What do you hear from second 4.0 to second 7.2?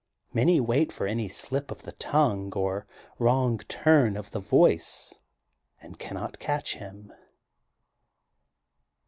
of the voice and cannot catch him.